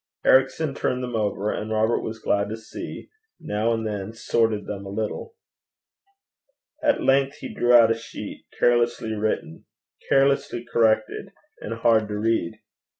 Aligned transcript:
Ericson 0.25 0.73
turned 0.73 1.03
them 1.03 1.15
over, 1.15 1.51
and, 1.51 1.69
Robert 1.69 1.99
was 1.99 2.17
glad 2.17 2.49
to 2.49 2.57
see, 2.57 3.11
now 3.39 3.71
and 3.71 3.85
then 3.85 4.13
sorted 4.13 4.65
them 4.65 4.83
a 4.83 4.89
little. 4.89 5.35
At 6.81 7.03
length 7.03 7.35
he 7.35 7.53
drew 7.53 7.73
out 7.75 7.91
a 7.91 7.93
sheet, 7.93 8.47
carelessly 8.57 9.13
written, 9.13 9.65
carelessly 10.09 10.65
corrected, 10.73 11.29
and 11.59 11.75
hard 11.75 12.07
to 12.07 12.17
read. 12.17 12.61